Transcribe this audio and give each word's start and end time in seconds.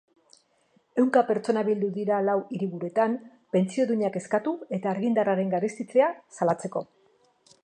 Ehunka 1.01 1.21
pertsona 1.27 1.63
bildu 1.67 1.89
dira 1.99 2.21
lau 2.29 2.35
hiriburuetan 2.57 3.15
pentsio 3.57 3.87
duinak 3.93 4.21
eskatu 4.23 4.57
eta 4.79 4.93
argindarraren 4.97 5.57
garestitzea 5.57 6.13
salatzeko. 6.41 6.89